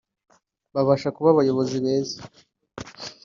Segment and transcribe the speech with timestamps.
[0.73, 2.17] babasha kuba abayobozi beza